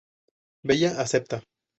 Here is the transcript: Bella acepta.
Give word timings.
Bella 0.71 0.89
acepta. 1.03 1.41